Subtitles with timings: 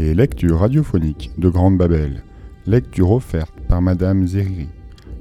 [0.00, 2.24] Les lectures radiophoniques de Grande Babel.
[2.64, 4.70] Lecture offerte par Madame Zeriri.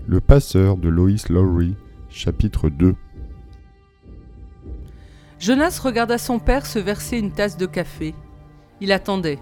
[0.08, 1.76] Le passeur de Lois Lowry,
[2.10, 2.96] chapitre 2.
[5.38, 8.16] Jonas regarda son père se verser une tasse de café.
[8.80, 9.40] Il attendait.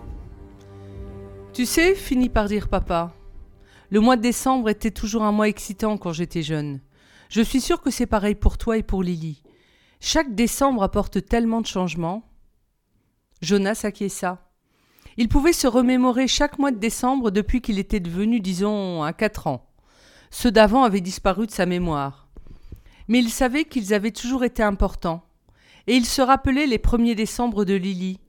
[1.53, 3.13] Tu sais, finit par dire papa,
[3.91, 6.79] le mois de décembre était toujours un mois excitant quand j'étais jeune.
[7.29, 9.43] Je suis sûr que c'est pareil pour toi et pour Lily.
[9.99, 12.27] Chaque décembre apporte tellement de changements.
[13.43, 14.46] Jonas acquiesça.
[15.17, 19.47] Il pouvait se remémorer chaque mois de décembre depuis qu'il était devenu, disons, à quatre
[19.47, 19.67] ans.
[20.29, 22.27] Ceux d'avant avaient disparu de sa mémoire.
[23.07, 25.23] Mais il savait qu'ils avaient toujours été importants.
[25.87, 28.19] Et il se rappelait les premiers décembre de Lily.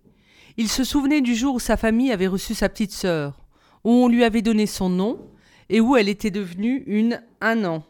[0.57, 3.45] Il se souvenait du jour où sa famille avait reçu sa petite sœur,
[3.85, 5.21] où on lui avait donné son nom
[5.69, 7.85] et où elle était devenue une un an.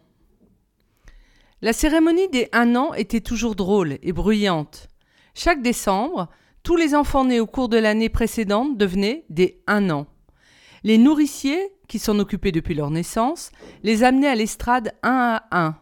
[1.63, 4.89] La cérémonie des un an était toujours drôle et bruyante.
[5.35, 6.29] Chaque décembre,
[6.63, 10.07] tous les enfants nés au cours de l'année précédente devenaient des un an.
[10.85, 13.51] Les nourriciers, qui s'en occupaient depuis leur naissance,
[13.83, 15.77] les amenaient à l'estrade un à un.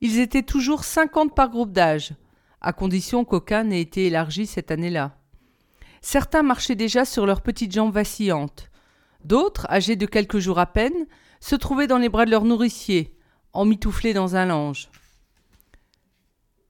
[0.00, 2.14] Ils étaient toujours cinquante par groupe d'âge,
[2.60, 5.16] à condition qu'aucun n'ait été élargi cette année-là.
[6.02, 8.70] Certains marchaient déjà sur leurs petites jambes vacillantes.
[9.24, 11.06] D'autres, âgés de quelques jours à peine,
[11.40, 13.16] se trouvaient dans les bras de leurs nourriciers,
[13.52, 14.88] emmitouflés dans un lange.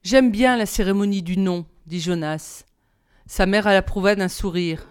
[0.03, 2.63] J'aime bien la cérémonie du nom, dit Jonas.
[3.27, 4.87] Sa mère l'approuva d'un sourire.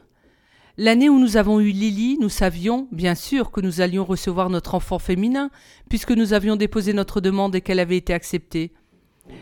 [0.77, 4.75] L'année où nous avons eu Lily, nous savions, bien sûr, que nous allions recevoir notre
[4.75, 5.51] enfant féminin,
[5.89, 8.73] puisque nous avions déposé notre demande et qu'elle avait été acceptée.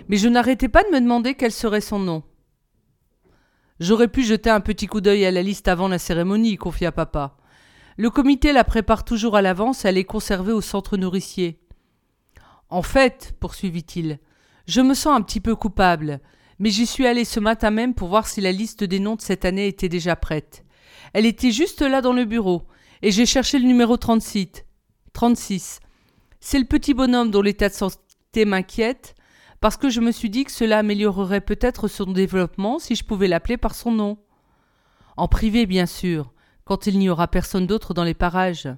[0.09, 2.23] Mais je n'arrêtais pas de me demander quel serait son nom.
[3.81, 7.39] J'aurais pu jeter un petit coup d'œil à la liste avant la cérémonie, confia papa.
[7.97, 11.59] Le comité la prépare toujours à l'avance, elle est conservée au centre nourricier.
[12.69, 14.19] En fait, poursuivit-il,
[14.67, 16.21] je me sens un petit peu coupable,
[16.63, 19.21] mais j'y suis allé ce matin même pour voir si la liste des noms de
[19.21, 20.65] cette année était déjà prête.
[21.13, 22.69] Elle était juste là dans le bureau,
[23.03, 24.65] et j'ai cherché le numéro 36.
[25.13, 25.81] 36.
[26.39, 29.17] C'est le petit bonhomme dont l'état de santé m'inquiète,
[29.61, 33.27] parce que je me suis dit que cela améliorerait peut-être son développement si je pouvais
[33.27, 34.19] l'appeler par son nom.
[35.17, 38.69] En privé, bien sûr, quand il n'y aura personne d'autre dans les parages.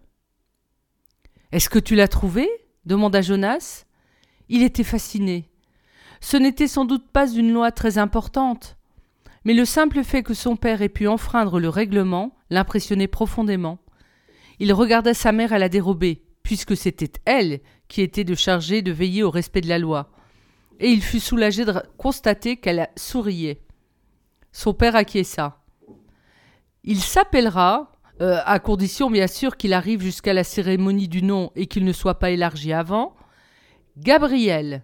[1.53, 2.49] Est-ce que tu l'as trouvé?
[2.87, 3.85] demanda Jonas.
[4.49, 5.51] Il était fasciné.
[6.21, 8.77] Ce n'était sans doute pas une loi très importante,
[9.45, 13.79] mais le simple fait que son père ait pu enfreindre le règlement l'impressionnait profondément.
[14.59, 18.93] Il regarda sa mère à la dérobée, puisque c'était elle qui était de charger de
[18.93, 20.11] veiller au respect de la loi,
[20.81, 23.61] et il fut soulagé de constater qu'elle souriait.
[24.53, 25.61] Son père acquiesça.
[26.85, 31.67] Il s'appellera, euh, à condition bien sûr qu'il arrive jusqu'à la cérémonie du nom et
[31.67, 33.15] qu'il ne soit pas élargi avant,
[33.97, 34.83] Gabriel,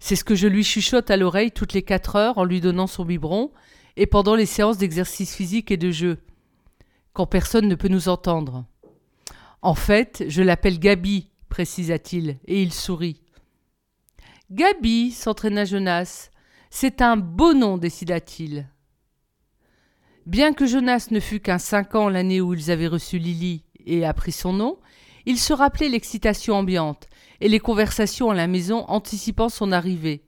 [0.00, 2.86] c'est ce que je lui chuchote à l'oreille toutes les quatre heures en lui donnant
[2.86, 3.50] son biberon
[3.96, 6.18] et pendant les séances d'exercice physique et de jeu,
[7.12, 8.64] quand personne ne peut nous entendre.
[9.60, 13.20] En fait, je l'appelle Gabi, précisa-t-il, et il sourit.
[14.52, 16.30] Gabi, s'entraîna Jonas.
[16.70, 18.68] C'est un beau nom, décida-t-il.
[20.26, 24.06] Bien que Jonas ne fût qu'un cinq ans l'année où ils avaient reçu Lily et
[24.06, 24.78] appris son nom,
[25.28, 27.06] il se rappelait l'excitation ambiante,
[27.42, 30.24] et les conversations à la maison anticipant son arrivée.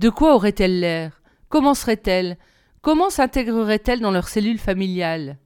[0.00, 1.22] De quoi aurait-elle l'air?
[1.48, 2.36] Comment serait-elle?
[2.82, 5.38] Comment s'intégrerait-elle dans leur cellule familiale?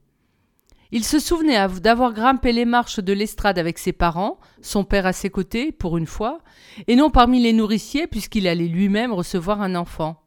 [0.91, 5.13] Il se souvenait d'avoir grimpé les marches de l'estrade avec ses parents, son père à
[5.13, 6.39] ses côtés, pour une fois,
[6.87, 10.23] et non parmi les nourriciers puisqu'il allait lui-même recevoir un enfant.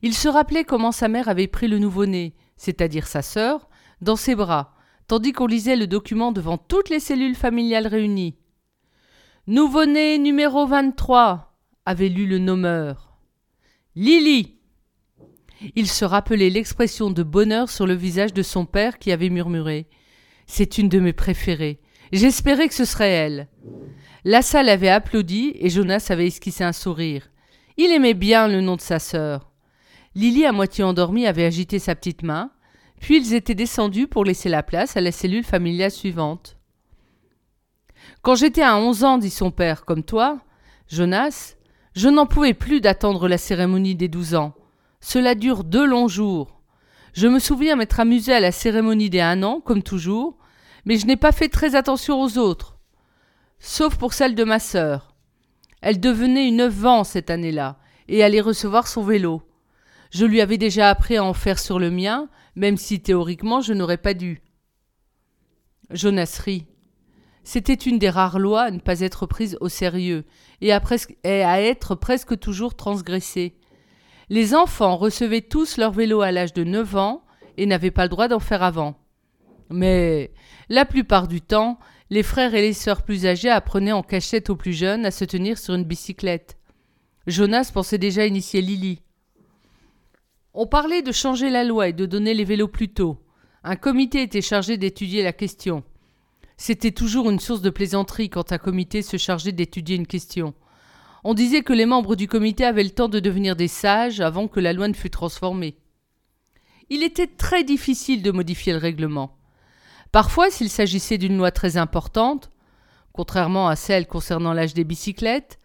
[0.00, 3.68] Il se rappelait comment sa mère avait pris le nouveau-né, c'est-à-dire sa sœur,
[4.00, 4.76] dans ses bras,
[5.12, 8.34] tandis qu'on lisait le document devant toutes les cellules familiales réunies.
[9.46, 13.18] Nouveau-né numéro 23, avait lu le nommeur.
[13.94, 14.56] Lily
[15.76, 19.86] Il se rappelait l'expression de bonheur sur le visage de son père qui avait murmuré.
[20.46, 21.82] C'est une de mes préférées.
[22.14, 23.48] J'espérais que ce serait elle.
[24.24, 27.28] La salle avait applaudi et Jonas avait esquissé un sourire.
[27.76, 29.52] Il aimait bien le nom de sa sœur.
[30.14, 32.50] Lily, à moitié endormie, avait agité sa petite main,
[33.02, 36.56] puis ils étaient descendus pour laisser la place à la cellule familiale suivante.
[38.22, 40.38] Quand j'étais à onze ans, dit son père, comme toi,
[40.86, 41.56] Jonas,
[41.96, 44.54] je n'en pouvais plus d'attendre la cérémonie des douze ans.
[45.00, 46.62] Cela dure deux longs jours.
[47.12, 50.38] Je me souviens m'être amusé à la cérémonie des un an, comme toujours,
[50.84, 52.78] mais je n'ai pas fait très attention aux autres,
[53.58, 55.12] sauf pour celle de ma sœur.
[55.80, 59.42] Elle devenait une neuf ans cette année-là, et allait recevoir son vélo.
[60.10, 63.72] Je lui avais déjà appris à en faire sur le mien, même si théoriquement je
[63.72, 64.42] n'aurais pas dû.
[65.90, 66.66] Jonas rit.
[67.44, 70.24] C'était une des rares lois à ne pas être prise au sérieux
[70.60, 70.80] et à,
[71.60, 73.56] être presque toujours transgressée.
[74.28, 77.24] Les enfants recevaient tous leur vélo à l'âge de neuf ans
[77.56, 78.96] et n'avaient pas le droit d'en faire avant.
[79.70, 80.32] Mais
[80.68, 81.78] la plupart du temps,
[82.10, 85.24] les frères et les sœurs plus âgés apprenaient en cachette aux plus jeunes à se
[85.24, 86.58] tenir sur une bicyclette.
[87.26, 89.00] Jonas pensait déjà initier Lily.
[90.54, 93.16] On parlait de changer la loi et de donner les vélos plus tôt.
[93.64, 95.82] Un comité était chargé d'étudier la question.
[96.58, 100.52] C'était toujours une source de plaisanterie quand un comité se chargeait d'étudier une question.
[101.24, 104.46] On disait que les membres du comité avaient le temps de devenir des sages avant
[104.46, 105.78] que la loi ne fût transformée.
[106.90, 109.38] Il était très difficile de modifier le règlement.
[110.10, 112.50] Parfois, s'il s'agissait d'une loi très importante,
[113.14, 115.58] contrairement à celle concernant l'âge des bicyclettes,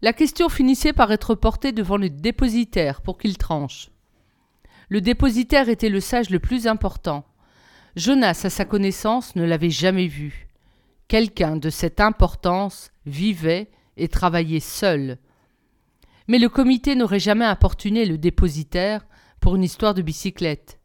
[0.00, 3.90] la question finissait par être portée devant le dépositaire pour qu'il tranche.
[4.88, 7.24] Le dépositaire était le sage le plus important.
[7.96, 10.48] Jonas, à sa connaissance, ne l'avait jamais vu.
[11.08, 15.18] Quelqu'un de cette importance vivait et travaillait seul.
[16.26, 19.06] Mais le comité n'aurait jamais importuné le dépositaire
[19.40, 20.78] pour une histoire de bicyclette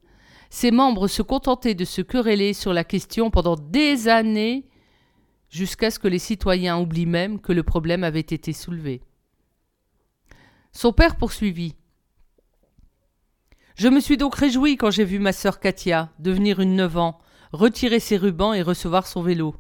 [0.54, 4.70] ses membres se contentaient de se quereller sur la question pendant des années,
[5.50, 9.02] jusqu'à ce que les citoyens oublient même que le problème avait été soulevé.
[10.72, 11.74] Son père poursuivit.
[13.76, 17.20] Je me suis donc réjoui quand j'ai vu ma sœur Katia devenir une neuf ans,
[17.52, 19.56] retirer ses rubans et recevoir son vélo.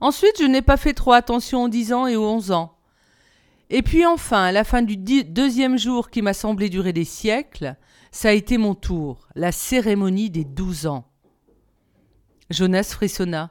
[0.00, 2.76] Ensuite, je n'ai pas fait trop attention aux dix ans et aux onze ans.
[3.70, 7.76] Et puis enfin, à la fin du deuxième jour qui m'a semblé durer des siècles,
[8.12, 11.04] ça a été mon tour, la cérémonie des douze ans.
[12.50, 13.50] Jonas frissonna.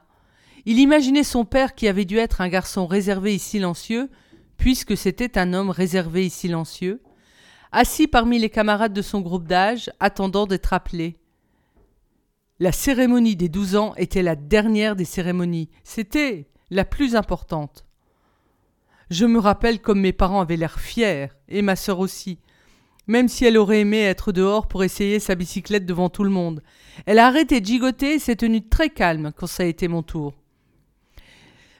[0.64, 4.08] Il imaginait son père qui avait dû être un garçon réservé et silencieux,
[4.56, 7.02] puisque c'était un homme réservé et silencieux,
[7.74, 11.18] assis parmi les camarades de son groupe d'âge, attendant d'être appelé.
[12.60, 17.84] La cérémonie des douze ans était la dernière des cérémonies, c'était la plus importante.
[19.10, 22.38] Je me rappelle comme mes parents avaient l'air fiers, et ma sœur aussi,
[23.08, 26.62] même si elle aurait aimé être dehors pour essayer sa bicyclette devant tout le monde.
[27.06, 30.04] Elle a arrêté de gigoter et s'est tenue très calme quand ça a été mon
[30.04, 30.32] tour.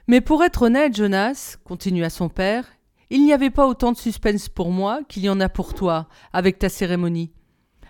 [0.07, 2.74] Mais pour être honnête, Jonas, continua son père,
[3.09, 6.07] il n'y avait pas autant de suspense pour moi qu'il y en a pour toi
[6.33, 7.31] avec ta cérémonie,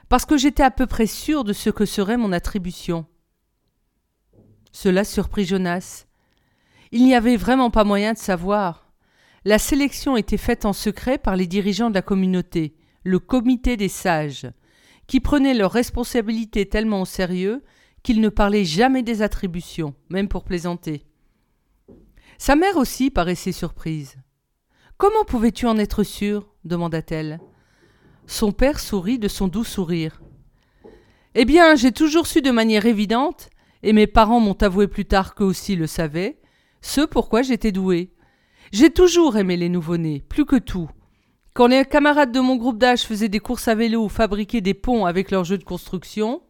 [0.10, 3.06] parce que j'étais à peu près sûr de ce que serait mon attribution.
[4.72, 6.06] Cela surprit Jonas.
[6.92, 8.92] Il n'y avait vraiment pas moyen de savoir.
[9.46, 13.90] La sélection était faite en secret par les dirigeants de la communauté, le comité des
[13.90, 14.48] sages,
[15.08, 17.64] qui prenaient leurs responsabilités tellement au sérieux
[18.04, 21.06] qu'ils ne parlaient jamais des attributions, même pour plaisanter.
[22.38, 24.18] Sa mère aussi paraissait surprise.
[24.98, 27.40] Comment pouvais-tu en être sûr demanda-t-elle.
[28.28, 30.22] Son père sourit de son doux sourire.
[31.36, 33.50] Eh bien, j'ai toujours su de manière évidente,
[33.84, 36.40] et mes parents m'ont avoué plus tard qu'eux aussi le savaient,
[36.82, 38.14] ce pourquoi j'étais doué.
[38.72, 40.90] J'ai toujours aimé les nouveau-nés, plus que tout,
[41.56, 44.74] quand les camarades de mon groupe d'âge faisaient des courses à vélo ou fabriquaient des
[44.74, 46.42] ponts avec leurs jeux de construction,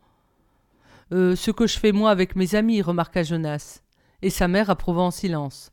[1.13, 3.81] euh, ce que je fais moi avec mes amis, remarqua Jonas,
[4.23, 5.71] et sa mère approuva en silence.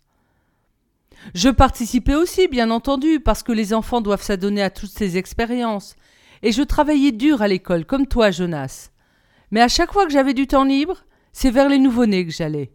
[1.34, 5.96] Je participais aussi, bien entendu, parce que les enfants doivent s'adonner à toutes ces expériences,
[6.42, 8.90] et je travaillais dur à l'école, comme toi, Jonas.
[9.50, 12.72] Mais à chaque fois que j'avais du temps libre, c'est vers les nouveau-nés que j'allais.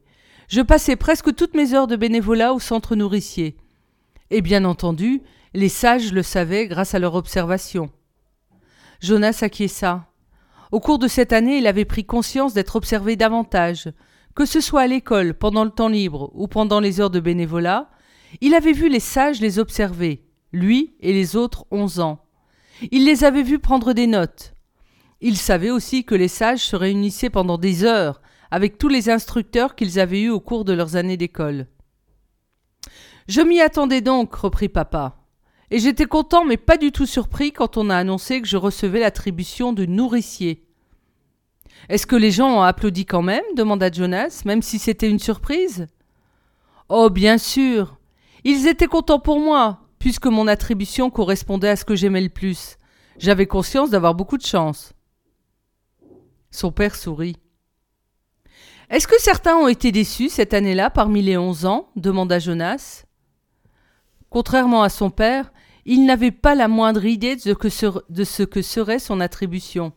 [0.47, 3.57] Je passais presque toutes mes heures de bénévolat au centre nourricier.
[4.29, 5.21] Et bien entendu,
[5.53, 7.89] les sages le savaient grâce à leur observation.
[9.01, 10.07] Jonas acquiesça.
[10.71, 13.89] Au cours de cette année, il avait pris conscience d'être observé davantage.
[14.35, 17.89] Que ce soit à l'école, pendant le temps libre ou pendant les heures de bénévolat,
[18.41, 22.23] il avait vu les sages les observer, lui et les autres onze ans.
[22.91, 24.53] Il les avait vus prendre des notes.
[25.21, 29.75] Il savait aussi que les sages se réunissaient pendant des heures avec tous les instructeurs
[29.75, 31.67] qu'ils avaient eus au cours de leurs années d'école.
[33.27, 35.17] Je m'y attendais donc, reprit papa.
[35.69, 39.01] Et j'étais content mais pas du tout surpris quand on a annoncé que je recevais
[39.01, 40.63] l'attribution de nourricier.
[41.89, 43.43] Est-ce que les gens ont applaudi quand même?
[43.55, 45.87] demanda Jonas, même si c'était une surprise.
[46.89, 47.96] Oh, bien sûr.
[48.49, 52.77] Ils étaient contents pour moi, puisque mon attribution correspondait à ce que j'aimais le plus.
[53.17, 54.93] J'avais conscience d'avoir beaucoup de chance.
[56.49, 57.35] Son père sourit.
[58.89, 61.89] Est-ce que certains ont été déçus cette année-là parmi les onze ans?
[61.97, 63.03] demanda Jonas.
[64.29, 65.51] Contrairement à son père,
[65.83, 69.91] il n'avait pas la moindre idée de ce, que serait son attribution.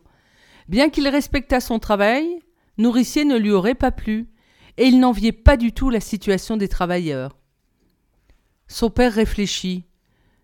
[0.67, 2.27] Bien qu'il respectât son travail,
[2.77, 4.27] nourricier ne lui aurait pas plu,
[4.75, 7.37] et il n'enviait pas du tout la situation des travailleurs.
[8.71, 9.83] Son père réfléchit.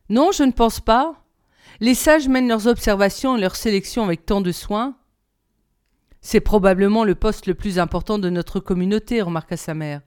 [0.09, 1.23] Non, je ne pense pas.
[1.79, 4.97] Les sages mènent leurs observations et leurs sélections avec tant de soin.
[6.19, 10.01] C'est probablement le poste le plus important de notre communauté, remarqua sa mère.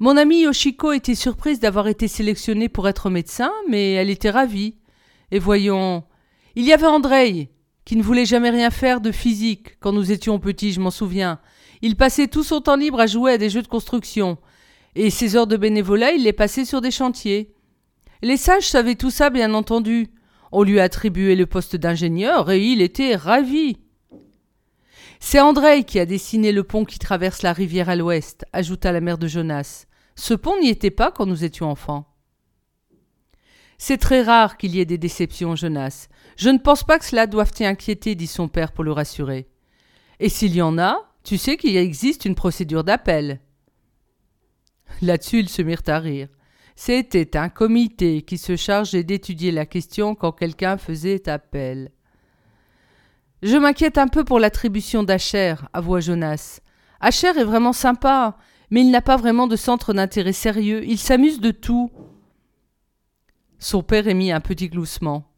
[0.00, 4.74] Mon amie Yoshiko était surprise d'avoir été sélectionnée pour être médecin, mais elle était ravie.
[5.30, 6.02] Et voyons,
[6.56, 7.52] il y avait Andrei,
[7.84, 11.38] qui ne voulait jamais rien faire de physique quand nous étions petits, je m'en souviens.
[11.80, 14.38] Il passait tout son temps libre à jouer à des jeux de construction,
[14.96, 17.54] et ses heures de bénévolat, il les passait sur des chantiers.
[18.22, 20.08] Les sages savaient tout ça, bien entendu.
[20.52, 23.76] On lui attribuait le poste d'ingénieur, et il était ravi.
[25.20, 29.02] C'est André qui a dessiné le pont qui traverse la rivière à l'ouest, ajouta la
[29.02, 29.86] mère de Jonas.
[30.14, 32.06] Ce pont n'y était pas quand nous étions enfants.
[33.76, 36.08] C'est très rare qu'il y ait des déceptions, Jonas.
[36.38, 39.48] Je ne pense pas que cela doive t'inquiéter, dit son père pour le rassurer.
[40.20, 43.40] Et s'il y en a, tu sais qu'il existe une procédure d'appel.
[45.02, 46.28] Là-dessus, ils se mirent à rire.
[46.74, 51.90] C'était un comité qui se chargeait d'étudier la question quand quelqu'un faisait appel.
[53.42, 56.60] Je m'inquiète un peu pour l'attribution d'Acher, avoua Jonas.
[57.00, 58.36] Acher est vraiment sympa,
[58.70, 60.82] mais il n'a pas vraiment de centre d'intérêt sérieux.
[60.86, 61.90] Il s'amuse de tout.
[63.58, 65.30] Son père émit un petit gloussement.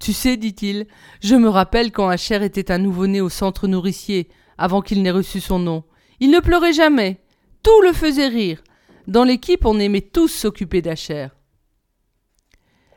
[0.00, 0.86] Tu sais, dit-il,
[1.20, 5.40] je me rappelle quand Acher était un nouveau-né au centre nourricier, avant qu'il n'ait reçu
[5.40, 5.84] son nom.
[6.20, 7.20] Il ne pleurait jamais.
[7.62, 8.62] Tout le faisait rire.
[9.06, 11.28] Dans l'équipe, on aimait tous s'occuper d'Acher.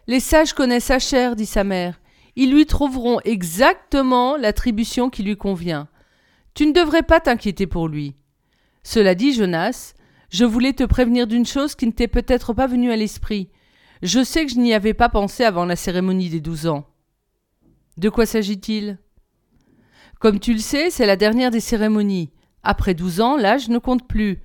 [0.08, 2.00] Les sages connaissent Acher, dit sa mère.
[2.38, 5.90] Ils lui trouveront exactement l'attribution qui lui convient.
[6.54, 8.16] Tu ne devrais pas t'inquiéter pour lui.
[8.84, 9.96] Cela dit, Jonas,
[10.30, 13.50] je voulais te prévenir d'une chose qui ne t'est peut-être pas venue à l'esprit.
[14.02, 16.88] Je sais que je n'y avais pas pensé avant la cérémonie des douze ans.
[17.98, 19.00] De quoi s'agit-il?
[20.20, 22.32] Comme tu le sais, c'est la dernière des cérémonies.
[22.64, 24.42] Après douze ans, l'âge ne compte plus.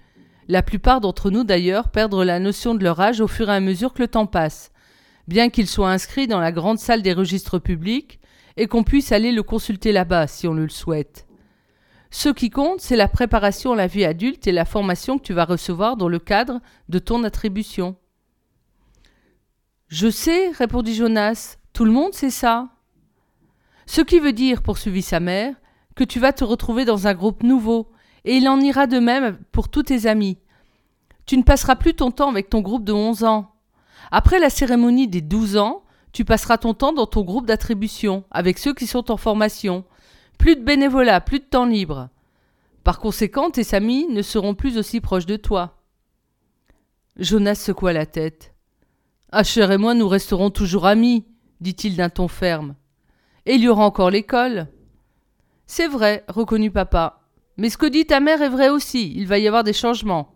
[0.49, 3.61] La plupart d'entre nous, d'ailleurs, perdent la notion de leur âge au fur et à
[3.61, 4.72] mesure que le temps passe.
[5.28, 8.18] Bien qu'ils soient inscrits dans la grande salle des registres publics,
[8.56, 11.26] et qu'on puisse aller le consulter là-bas si on le souhaite.
[12.11, 15.32] Ce qui compte, c'est la préparation à la vie adulte et la formation que tu
[15.32, 17.96] vas recevoir dans le cadre de ton attribution.
[19.88, 22.68] Je sais, répondit Jonas, tout le monde sait ça.
[23.87, 25.54] Ce qui veut dire, poursuivit sa mère,
[25.94, 27.91] que tu vas te retrouver dans un groupe nouveau,
[28.25, 30.38] et il en ira de même pour tous tes amis.
[31.26, 33.52] Tu ne passeras plus ton temps avec ton groupe de onze ans.
[34.11, 38.59] Après la cérémonie des douze ans, tu passeras ton temps dans ton groupe d'attribution, avec
[38.59, 39.85] ceux qui sont en formation,
[40.38, 42.11] plus de bénévolat, plus de temps libre.
[42.85, 45.79] Par conséquent, tes amis ne seront plus aussi proches de toi.
[47.17, 48.52] Jonas secoua la tête.
[49.31, 51.25] Asher et moi, nous resterons toujours amis,
[51.61, 52.75] dit-il d'un ton ferme.
[53.47, 54.69] Et il y aura encore l'école.
[55.67, 57.22] C'est vrai, reconnut papa.
[57.62, 60.35] Mais ce que dit ta mère est vrai aussi, il va y avoir des changements.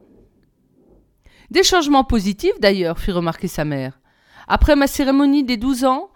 [1.51, 3.99] Des changements positifs d'ailleurs, fit remarquer sa mère.
[4.47, 6.09] Après ma cérémonie des douze ans,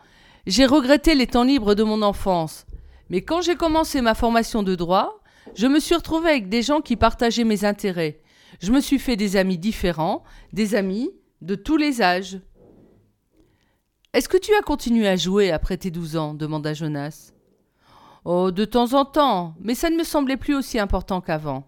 [0.47, 2.65] j'ai regretté les temps libres de mon enfance,
[3.09, 5.21] mais quand j'ai commencé ma formation de droit,
[5.57, 8.21] je me suis retrouvé avec des gens qui partageaient mes intérêts.
[8.61, 12.39] Je me suis fait des amis différents, des amis de tous les âges.
[14.13, 16.35] Est-ce que tu as continué à jouer après tes douze ans?
[16.35, 17.33] demanda Jonas.
[18.25, 21.65] Oh, de temps en temps, mais ça ne me semblait plus aussi important qu'avant.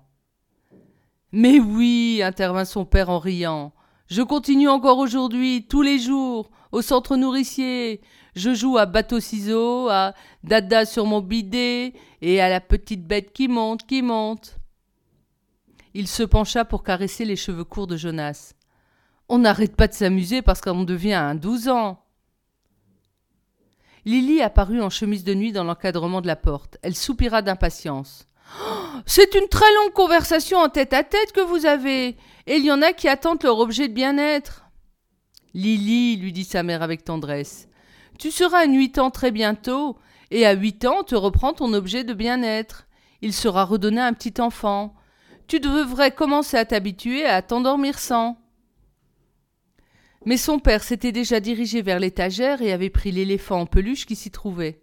[1.32, 3.73] Mais oui, intervint son père en riant.
[4.06, 8.02] Je continue encore aujourd'hui, tous les jours, au centre nourricier.
[8.35, 10.12] Je joue à bateau-ciseaux, à
[10.44, 14.59] dada sur mon bidet et à la petite bête qui monte, qui monte.
[15.94, 18.52] Il se pencha pour caresser les cheveux courts de Jonas.
[19.30, 22.01] On n'arrête pas de s'amuser parce qu'on devient un douze ans.
[24.04, 26.78] Lily apparut en chemise de nuit dans l'encadrement de la porte.
[26.82, 28.26] Elle soupira d'impatience.
[28.61, 32.16] Oh, c'est une très longue conversation en tête à tête que vous avez,
[32.47, 34.64] et il y en a qui attendent leur objet de bien-être.
[35.54, 37.68] Lily, lui dit sa mère avec tendresse,
[38.18, 39.97] tu seras à huit ans très bientôt,
[40.30, 42.87] et à huit ans te reprends ton objet de bien-être.
[43.21, 44.94] Il sera redonné à un petit enfant.
[45.47, 48.41] Tu devrais commencer à t'habituer à t'endormir sans.
[50.24, 54.14] Mais son père s'était déjà dirigé vers l'étagère et avait pris l'éléphant en peluche qui
[54.14, 54.80] s'y trouvait.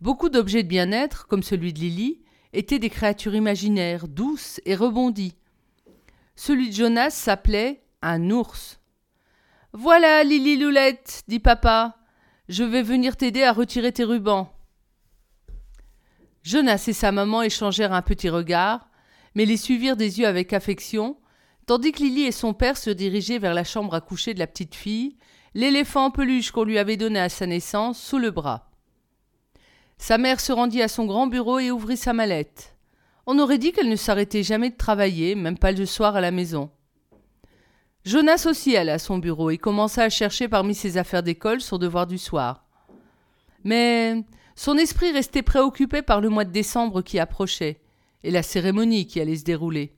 [0.00, 5.36] Beaucoup d'objets de bien-être, comme celui de Lily, étaient des créatures imaginaires, douces et rebondies.
[6.34, 8.80] Celui de Jonas s'appelait un ours.
[9.72, 11.98] Voilà, Lily Loulette, dit papa.
[12.48, 14.50] Je vais venir t'aider à retirer tes rubans.
[16.42, 18.88] Jonas et sa maman échangèrent un petit regard,
[19.34, 21.18] mais les suivirent des yeux avec affection,
[21.68, 24.46] tandis que Lily et son père se dirigeaient vers la chambre à coucher de la
[24.46, 25.16] petite fille,
[25.52, 28.70] l'éléphant en peluche qu'on lui avait donné à sa naissance sous le bras.
[29.98, 32.74] Sa mère se rendit à son grand bureau et ouvrit sa mallette.
[33.26, 36.30] On aurait dit qu'elle ne s'arrêtait jamais de travailler, même pas le soir à la
[36.30, 36.70] maison.
[38.06, 41.76] Jonas aussi alla à son bureau et commença à chercher parmi ses affaires d'école son
[41.76, 42.64] devoir du soir.
[43.62, 44.24] Mais
[44.56, 47.82] son esprit restait préoccupé par le mois de décembre qui approchait
[48.24, 49.97] et la cérémonie qui allait se dérouler.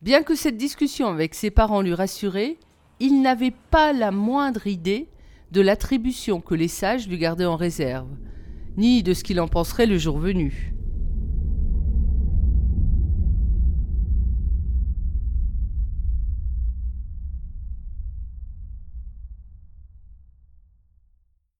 [0.00, 2.56] Bien que cette discussion avec ses parents lui rassurait,
[3.00, 5.08] il n'avait pas la moindre idée
[5.50, 8.08] de l'attribution que les sages lui gardaient en réserve,
[8.76, 10.72] ni de ce qu'il en penserait le jour venu.